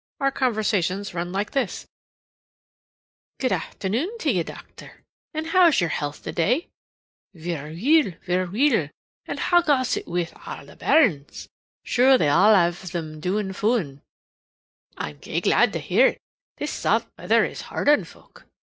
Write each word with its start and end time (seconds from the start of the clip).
Our 0.19 0.31
conversations 0.31 1.13
run 1.13 1.31
like 1.31 1.51
this: 1.51 1.85
"Good 3.39 3.51
afthernoon 3.51 4.17
to 4.21 4.31
ye, 4.31 4.41
docther. 4.43 5.03
An' 5.31 5.45
how's 5.45 5.79
yer 5.79 5.89
health 5.89 6.23
the 6.23 6.31
day?" 6.31 6.69
"Verra 7.35 7.69
weel, 7.69 8.13
verra 8.25 8.47
weel. 8.47 8.89
And 9.27 9.39
how 9.39 9.61
gas 9.61 9.95
it 9.95 10.07
wi' 10.07 10.27
a' 10.47 10.65
the 10.65 10.75
bairns?" 10.75 11.49
"Shure, 11.83 12.17
they're 12.17 12.33
all 12.33 12.55
av 12.55 12.79
thim 12.79 13.19
doin' 13.19 13.53
foin." 13.53 14.01
"I'm 14.97 15.19
gey 15.19 15.39
glad 15.39 15.71
to 15.73 15.79
hear 15.79 16.07
it. 16.07 16.21
This 16.57 16.71
saft 16.73 17.07
weather 17.19 17.45
is 17.45 17.61
hard 17.69 17.87
on 17.87 18.03
folk. 18.03 18.47